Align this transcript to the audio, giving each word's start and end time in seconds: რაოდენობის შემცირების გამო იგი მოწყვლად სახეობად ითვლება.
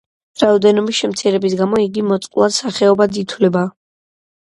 რაოდენობის 0.43 1.01
შემცირების 1.01 1.55
გამო 1.61 1.83
იგი 1.85 2.07
მოწყვლად 2.09 2.59
სახეობად 2.59 3.25
ითვლება. 3.27 3.71